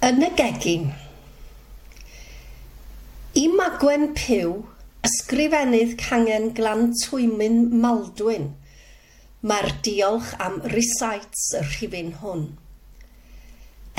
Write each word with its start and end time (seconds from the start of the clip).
Yn 0.00 0.22
y 0.24 0.28
gegin 0.32 0.84
I 3.36 3.42
Magwen 3.52 4.06
pyw 4.16 4.54
ysgrifennydd 5.04 5.90
cangen 6.00 6.46
Glan 6.56 6.86
Twymyn 7.02 7.58
Maldwyn, 7.82 8.46
mae'r 9.44 9.68
diolch 9.84 10.30
am 10.40 10.54
recites 10.72 11.42
y 11.58 11.60
rhifin 11.66 12.14
hwn. 12.22 12.46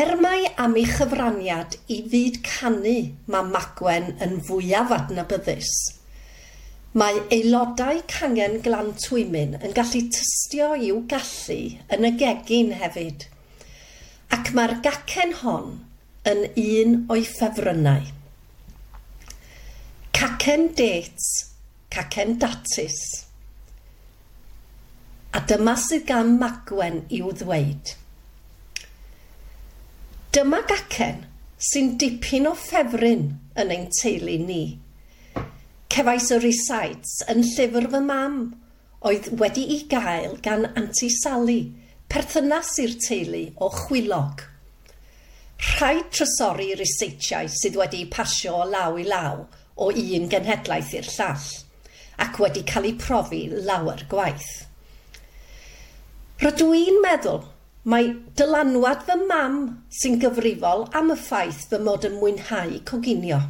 Er 0.00 0.10
mai 0.24 0.48
am 0.64 0.74
ei 0.80 0.88
chyfraniad 0.96 1.76
i 1.86 2.00
fyd 2.10 2.40
canu 2.48 2.96
mae 3.30 3.50
Magwen 3.52 4.10
yn 4.26 4.40
fwyaf 4.48 4.90
adnabyddus, 4.96 5.70
mae 6.98 7.22
aelodau 7.38 8.02
cangen 8.16 8.58
Glan 8.66 8.90
Twymyn 9.04 9.54
yn 9.60 9.78
gallu 9.78 10.02
tystio 10.18 10.72
i'w 10.74 11.04
gallu 11.14 11.60
yn 11.94 12.10
y 12.10 12.12
gegin 12.24 12.74
hefyd– 12.82 13.28
ac 14.34 14.48
mae'r 14.56 14.72
gacen 14.82 15.34
hon 15.42 15.66
yn 16.26 16.40
un 16.60 16.94
o'i 17.12 17.22
ffefrynnau. 17.28 18.06
Cacen 20.16 20.64
dates, 20.78 21.26
cacen 21.94 22.34
datus. 22.42 22.96
A 25.34 25.42
dyma 25.50 25.76
sydd 25.78 26.06
gan 26.08 26.32
Magwen 26.40 27.04
i'w 27.14 27.30
ddweud. 27.42 27.92
Dyma 30.34 30.62
gacen 30.70 31.22
sy'n 31.68 31.94
dipyn 32.02 32.50
o 32.50 32.56
ffefryn 32.58 33.28
yn 33.60 33.72
ein 33.76 33.86
teulu 34.00 34.40
ni. 34.48 34.64
Cefais 35.94 36.32
y 36.34 36.40
recites 36.42 37.20
yn 37.30 37.46
llyfr 37.52 37.86
fy 37.94 38.02
mam 38.08 38.42
oedd 39.06 39.30
wedi 39.38 39.68
i 39.76 39.80
gael 39.94 40.38
gan 40.42 40.72
Anti 40.74 41.12
Sally– 41.22 41.62
perthynas 42.14 42.68
i'r 42.78 42.92
teulu 43.02 43.42
o 43.58 43.68
chwilog. 43.74 44.42
Rhaid 45.64 46.12
trysori 46.14 46.68
reseitiau 46.78 47.48
sydd 47.50 47.78
wedi 47.80 48.04
pasio 48.12 48.60
o 48.60 48.66
law 48.70 48.94
i 49.02 49.06
law 49.08 49.40
o 49.82 49.88
un 49.90 50.28
genhedlaeth 50.30 50.92
i'r 50.94 51.08
llall 51.10 51.48
ac 52.22 52.38
wedi 52.38 52.62
cael 52.68 52.86
eu 52.92 52.94
profi 53.02 53.40
lawer 53.66 54.04
gwaith. 54.12 54.52
Rydw 56.44 56.68
i'n 56.78 57.00
meddwl 57.02 57.42
mae 57.90 58.12
dylanwad 58.38 59.02
fy 59.08 59.18
mam 59.24 59.58
sy'n 59.98 60.20
gyfrifol 60.22 60.86
am 61.00 61.10
y 61.16 61.18
ffaith 61.18 61.66
fy 61.72 61.82
mod 61.82 62.06
yn 62.06 62.14
mwynhau 62.20 62.78
coginio. 62.92 63.40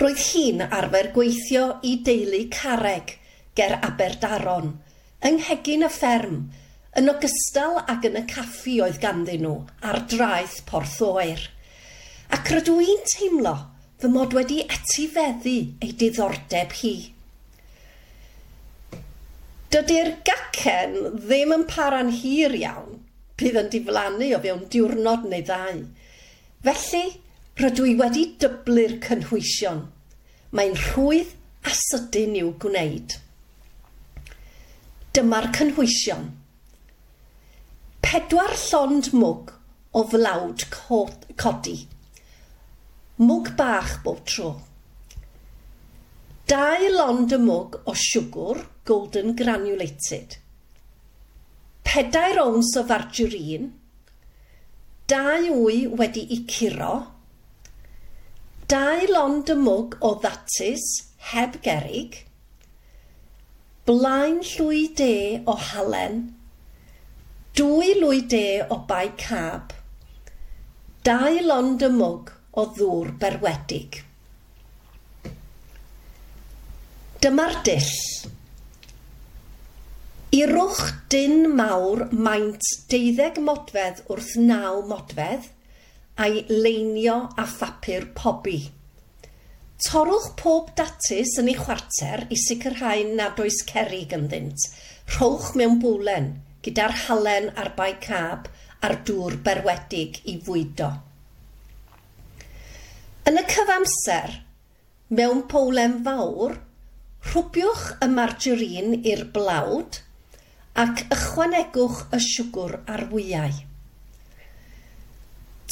Roedd 0.00 0.24
hi'n 0.30 0.64
arfer 0.70 1.12
gweithio 1.12 1.68
i 1.84 1.98
deulu 2.08 2.46
careg 2.56 3.18
ger 3.60 3.76
Aberdaron, 3.82 4.72
yng 5.20 5.42
nghegin 5.42 5.84
y 5.84 5.92
fferm 5.92 6.42
Yn 7.00 7.08
ogystal 7.08 7.78
ac 7.88 8.04
yn 8.04 8.18
y 8.20 8.22
caffi 8.28 8.74
oedd 8.84 8.98
ganddyn 9.00 9.46
nhw 9.46 9.54
ar 9.88 10.02
draeth 10.12 10.58
Porth 10.68 10.98
Oer. 11.06 11.46
Ac 12.36 12.50
rydw 12.52 12.74
i'n 12.84 13.06
teimlo 13.08 13.54
fy 14.02 14.10
mod 14.12 14.34
wedi 14.36 14.58
etifeddu 14.66 15.54
ei 15.80 15.92
diddordeb 16.02 16.74
hi. 16.82 16.92
Dydy'r 19.72 20.10
gacen 20.28 20.98
ddim 21.14 21.54
yn 21.56 21.64
para'n 21.70 22.12
hir 22.12 22.52
iawn, 22.58 22.98
bydd 23.40 23.56
yn 23.62 23.72
diflannu 23.72 24.28
o 24.36 24.42
fewn 24.44 24.66
diwrnod 24.74 25.24
neu 25.30 25.46
ddau. 25.48 25.80
Felly, 26.66 27.04
rydw 27.62 27.88
i 27.88 27.96
wedi 28.02 28.26
dyblu'r 28.42 28.98
cynhwysion. 29.06 29.86
Mae'n 30.52 30.76
rhwydd 30.76 31.32
a 31.64 31.72
sydyn 31.78 32.36
i'w 32.42 32.52
gwneud. 32.60 33.16
Dyma'r 35.16 35.48
cynhwysion 35.56 36.28
pedwar 38.12 38.52
llond 38.60 39.06
mwg 39.16 39.50
o 39.96 40.00
flawd 40.04 40.62
codi. 41.40 41.76
Mwg 43.16 43.46
bach 43.56 43.94
bob 44.04 44.18
tro. 44.28 44.50
Dau 46.52 46.90
lond 46.92 47.32
y 47.32 47.38
mwg 47.40 47.78
o 47.88 47.94
siwgr 47.96 48.60
golden 48.90 49.32
granulated. 49.38 50.36
Pedair 51.88 52.42
ons 52.42 52.74
o 52.76 52.82
fargerin. 52.90 53.72
Dau 55.08 55.48
wy 55.62 55.78
wedi 56.02 56.26
i 56.36 56.42
curo. 56.52 56.92
Dau 58.68 59.08
lond 59.14 59.56
y 59.56 59.58
mwg 59.62 59.96
o 60.04 60.12
ddatus 60.20 60.84
heb 61.32 61.56
gerig. 61.64 62.20
Blaen 63.88 64.44
llwy 64.52 64.84
de 65.00 65.12
o 65.48 65.56
halen 65.70 66.22
Dwy 67.52 67.90
lwy 68.00 68.22
de 68.32 68.62
o 68.64 68.78
bai 68.88 69.10
cab. 69.20 69.74
Dau 71.04 71.34
lond 71.44 71.82
y 71.84 71.88
mwg 71.92 72.30
o 72.56 72.62
ddŵr 72.78 73.10
berwedig. 73.20 73.98
Dyma'r 77.20 77.58
dill. 77.66 77.90
Irwch 80.32 80.80
dyn 81.12 81.50
mawr 81.58 82.06
maint 82.16 82.70
deuddeg 82.88 83.36
modfedd 83.48 84.00
wrth 84.14 84.30
naw 84.40 84.80
modfedd 84.88 85.50
a'i 86.24 86.46
leinio 86.48 87.18
a 87.36 87.44
phapur 87.44 88.06
pobi. 88.16 88.62
Torwch 89.90 90.30
pob 90.40 90.72
datus 90.80 91.36
yn 91.44 91.52
ei 91.52 91.58
chwarter 91.60 92.24
i 92.32 92.40
sicrhau 92.46 93.04
nad 93.12 93.44
oes 93.44 93.60
cerig 93.68 94.16
ynddynt. 94.16 94.66
Rhowch 95.18 95.52
mewn 95.60 95.76
bwlen 95.84 96.32
gyda'r 96.66 96.94
halen 97.06 97.48
a'r 97.58 97.72
bai 97.78 97.92
cab 98.04 98.50
a'r 98.82 98.98
dŵr 99.06 99.38
berwedig 99.46 100.20
i 100.30 100.36
fwydo. 100.46 100.90
Yn 103.30 103.38
y 103.38 103.42
cyfamser, 103.50 104.38
mewn 105.14 105.44
powlen 105.50 106.00
fawr, 106.06 106.56
rhwbiwch 107.28 107.84
y 108.02 108.08
margerin 108.10 108.96
i'r 109.02 109.26
blawd 109.34 110.00
ac 110.82 111.04
ychwanegwch 111.14 112.00
y 112.16 112.18
siwgr 112.24 112.80
ar 112.90 113.04
wyau. 113.12 113.60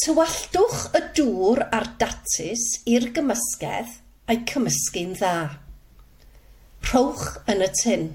Tywalltwch 0.00 0.84
y 0.96 1.00
dŵr 1.18 1.64
a'r 1.66 1.88
datus 2.00 2.66
i'r 2.88 3.10
gymysgedd 3.16 3.98
a'i 4.30 4.38
cymysgu'n 4.48 5.16
dda. 5.18 5.34
Rhowch 6.86 7.26
yn 7.50 7.66
y 7.66 7.68
tyn. 7.80 8.06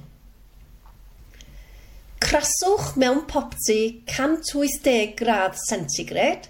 Craswch 2.26 2.96
mewn 2.98 3.20
popty 3.30 4.02
180 4.10 5.12
gradd 5.20 5.60
centigrade 5.68 6.48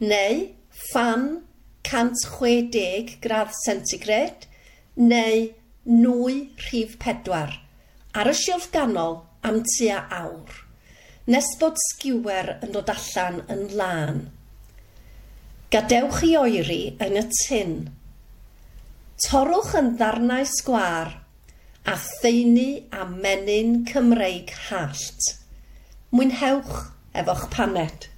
neu 0.00 0.40
fan 0.90 1.28
160 1.86 3.20
gradd 3.22 3.52
centigrade 3.60 4.48
neu 4.96 5.44
nwy 5.86 6.34
rhif 6.64 6.98
pedwar 7.04 7.54
ar 8.18 8.32
y 8.32 8.34
shelf 8.40 8.66
ganol 8.74 9.20
am 9.46 9.62
tua 9.76 10.02
awr 10.18 10.58
nes 11.30 11.54
bod 11.62 11.78
sgiwer 11.84 12.56
yn 12.58 12.74
dod 12.74 12.90
allan 12.96 13.38
yn 13.54 13.62
lân. 13.78 14.22
Gadewch 15.70 16.24
i 16.26 16.34
oeri 16.42 16.82
yn 17.06 17.20
y 17.22 17.28
tin. 17.38 17.76
Torwch 19.28 19.76
yn 19.78 19.94
ddarnau 19.94 20.42
sgwar 20.58 21.20
a 21.84 21.96
theini 22.22 22.84
a 22.92 23.04
menyn 23.04 23.84
Cymreig 23.88 24.50
hallt. 24.68 25.34
Mwynhewch 26.14 26.76
efo'ch 27.12 27.48
paned. 27.52 28.08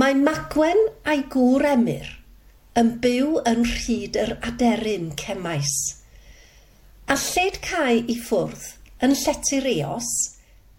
Mae 0.00 0.16
Magwen 0.16 0.80
a'i 1.06 1.22
gŵr 1.30 1.66
Emyr 1.74 2.10
yn 2.80 2.90
byw 3.04 3.40
yn 3.50 3.64
rhyd 3.66 4.18
yr 4.18 4.34
aderyn 4.48 5.10
cemais. 5.20 5.72
A 7.10 7.16
lled 7.18 7.60
cae 7.64 7.98
i 8.00 8.16
ffwrdd 8.18 8.66
yn 9.06 9.14
llety 9.18 9.60
eos, 9.74 10.10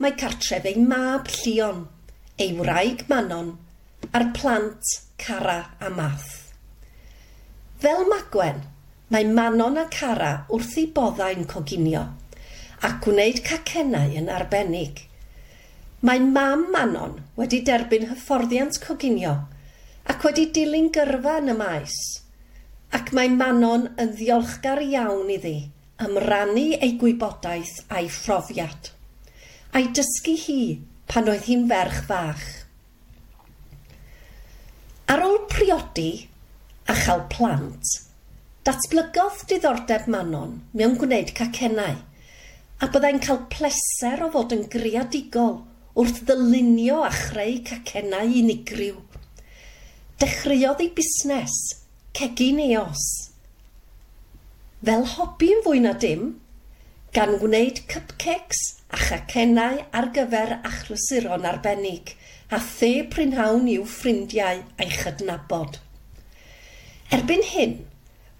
mae 0.01 0.15
cartref 0.19 0.67
ei 0.67 0.79
mab 0.79 1.27
llion, 1.31 1.85
ei 2.39 2.55
wraig 2.59 3.03
manon, 3.11 3.55
a'r 4.11 4.27
plant 4.35 4.93
cara 5.21 5.59
a 5.79 5.91
math. 5.93 6.53
Fel 7.81 8.07
Magwen, 8.09 8.63
Mae 9.11 9.25
Manon 9.27 9.75
a 9.75 9.89
Cara 9.91 10.45
wrth 10.55 10.77
ei 10.79 10.85
boddau'n 10.95 11.41
coginio 11.51 12.01
a 12.87 12.89
gwneud 13.03 13.41
cacennau 13.43 14.13
yn 14.15 14.29
arbennig. 14.31 15.01
Mae 16.07 16.21
mam 16.23 16.61
Manon 16.71 17.17
wedi 17.35 17.57
derbyn 17.67 18.05
hyfforddiant 18.07 18.77
coginio 18.85 19.33
ac 20.13 20.23
wedi 20.23 20.45
dilyn 20.55 20.87
gyrfa 20.95 21.33
yn 21.41 21.51
y 21.51 21.55
maes. 21.59 21.97
Ac 22.95 23.11
mae 23.17 23.33
Manon 23.35 23.83
yn 23.99 24.13
ddiolchgar 24.15 24.79
iawn 24.85 25.33
iddi 25.35 25.57
am 26.05 26.15
rannu 26.25 26.63
ei 26.77 26.93
gwybodaeth 27.01 27.81
a'i 27.91 28.07
phrofiad. 28.07 28.93
A'i 29.75 29.89
dysgu 29.91 30.37
hi 30.45 30.61
pan 31.11 31.27
oedd 31.33 31.49
hi'n 31.49 31.67
ferch 31.73 31.99
fach. 32.07 32.47
Ar 35.11 35.25
ôl 35.27 35.37
priodi 35.51 36.13
a 36.87 36.95
chael 36.95 37.27
plant, 37.35 37.91
Datblygodd 38.61 39.39
diddordeb 39.49 40.03
Manon 40.13 40.51
mewn 40.77 40.91
gwneud 41.01 41.31
cacennau 41.37 41.95
a 42.85 42.89
byddai'n 42.93 43.21
cael 43.23 43.39
pleser 43.49 44.21
o 44.21 44.27
fod 44.35 44.53
yn 44.53 44.67
greadigol 44.75 45.55
wrth 45.97 46.19
ddylunio 46.27 46.99
a 47.07 47.09
chreu 47.15 47.55
cacennau 47.65 48.29
unigryw. 48.41 48.99
Dechreuodd 50.21 50.83
ei 50.85 50.91
busnes, 50.99 51.57
cegin 52.19 52.61
eos. 52.67 53.07
Fel 54.85 55.09
hobi 55.15 55.49
yn 55.55 55.65
fwy 55.65 55.81
na 55.81 55.97
dim, 56.05 56.27
gan 57.17 57.39
wneud 57.41 57.81
cupcakes 57.89 58.61
a 58.93 59.01
chacennau 59.07 59.81
ar 59.89 60.13
gyfer 60.19 60.59
achlwysuron 60.59 61.49
arbennig 61.49 62.13
a 62.53 62.61
the 62.67 62.93
prynhawn 63.15 63.65
i'w 63.73 63.89
ffrindiau 63.97 64.61
a'i 64.77 64.93
chydnabod. 65.01 65.81
Erbyn 67.09 67.49
hyn, 67.55 67.81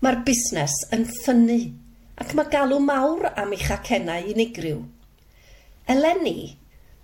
Mae'r 0.02 0.24
busnes 0.26 0.74
yn 0.96 1.04
ffynnu 1.06 1.60
ac 2.24 2.32
mae 2.38 2.50
galw 2.50 2.80
mawr 2.82 3.28
am 3.38 3.52
ei 3.54 3.60
chacennau 3.62 4.32
unigryw. 4.32 4.80
Eleni, 5.94 6.56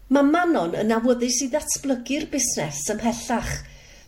mae 0.10 0.26
Manon 0.26 0.74
yn 0.82 0.96
awyddus 0.96 1.38
i 1.46 1.50
ddatblygu'r 1.52 2.26
busnes 2.34 2.82
ymhellach 2.96 3.54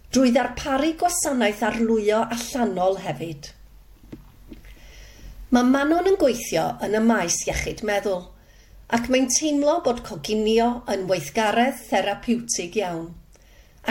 drwy 0.10 0.34
ddarparu 0.34 0.96
gwasanaeth 1.04 1.62
arlwyo 1.70 2.24
allanol 2.34 2.98
hefyd. 3.06 3.54
Mae 5.54 5.70
Manon 5.78 6.10
yn 6.10 6.18
gweithio 6.26 6.66
yn 6.90 6.98
y 6.98 7.06
maes 7.14 7.44
iechyd 7.46 7.86
meddwl 7.86 8.24
ac 8.98 9.06
mae'n 9.14 9.30
teimlo 9.38 9.80
bod 9.86 10.02
coginio 10.10 10.72
yn 10.90 11.06
weithgaredd 11.14 11.86
therapiwtig 11.92 12.82
iawn 12.82 13.12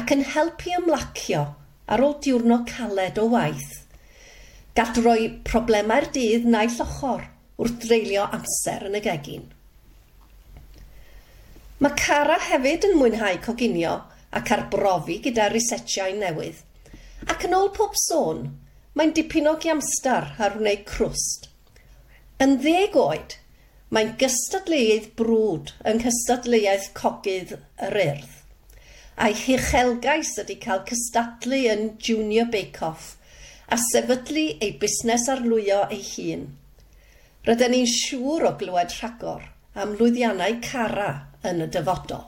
ac 0.02 0.10
yn 0.18 0.26
helpu 0.34 0.74
ymlacio 0.82 1.52
ar 1.86 2.02
ôl 2.02 2.18
diwrnod 2.26 2.66
caled 2.74 3.22
o 3.22 3.30
waith 3.38 3.76
gall 4.78 4.98
roi 5.02 5.22
problemau'r 5.42 6.04
dydd 6.14 6.44
naill 6.46 6.82
ochr 6.84 7.24
wrth 7.58 7.80
dreulio 7.82 8.26
amser 8.36 8.84
yn 8.86 8.94
y 8.94 9.00
gegin. 9.02 9.48
Mae 11.82 11.96
Cara 11.98 12.36
hefyd 12.44 12.86
yn 12.86 12.94
mwynhau 13.00 13.40
coginio 13.42 13.96
ac 14.38 14.52
arbrofi 14.54 15.18
gyda 15.24 15.48
risetiau 15.50 16.14
newydd. 16.20 16.62
Ac 17.26 17.48
yn 17.48 17.58
ôl 17.58 17.72
pob 17.74 17.98
sôn, 18.04 18.44
mae'n 18.94 19.16
dipyn 19.18 19.50
o 19.50 19.56
giamstar 19.66 20.30
ar 20.46 20.54
wneud 20.60 20.86
crwst. 20.86 21.50
Yn 22.44 22.60
ddeg 22.62 22.94
oed, 23.02 23.34
mae'n 23.90 24.14
gystadleuaeth 24.22 25.10
brwd 25.18 25.74
yng 25.90 26.04
nghystadleuaeth 26.04 26.90
cogydd 27.02 27.58
yr 27.58 28.02
urdd. 28.06 28.34
A'i 29.18 29.34
hychelgais 29.42 30.36
ydy 30.44 30.60
cael 30.62 30.86
cystadlu 30.86 31.64
yn 31.74 31.88
Junior 31.98 32.46
Bake 32.54 32.86
Off 32.86 33.16
a 33.68 33.76
sefydlu 33.76 34.46
ei 34.64 34.72
busnes 34.80 35.28
arlwyo 35.32 35.82
ei 35.92 36.02
hun. 36.14 36.48
Rydyn 37.48 37.74
ni'n 37.74 37.90
siŵr 37.92 38.48
o 38.48 38.54
glywed 38.60 38.94
rhagor 38.96 39.44
am 39.78 39.94
lwyddiannau 39.98 40.58
cara 40.64 41.10
yn 41.48 41.62
y 41.64 41.68
dyfodol. 41.74 42.24